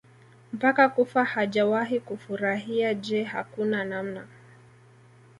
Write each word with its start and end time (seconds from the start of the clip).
mpaka 0.53 0.89
kufa 0.89 1.23
hawajawahi 1.25 1.99
kufurahia 1.99 2.93
Je 2.93 3.23
hakuna 3.23 3.83
namna 3.85 4.27